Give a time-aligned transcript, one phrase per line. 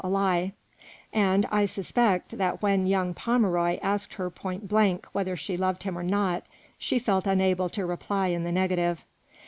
[0.03, 0.51] 21 a lie;
[1.13, 5.95] and I suspect that when young Pomeroy asked her point blank whether she loved him
[5.95, 6.43] or not,
[6.79, 9.03] she felt unable to reply in the negative.